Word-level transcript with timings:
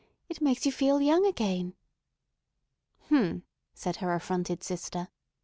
It 0.29 0.41
makes 0.41 0.65
you 0.65 0.71
feel 0.71 0.99
young 0.99 1.27
again." 1.27 1.75
"H'm!" 3.11 3.43
said 3.75 3.97
her 3.97 4.15
affronted 4.15 4.63
sister. 4.63 5.09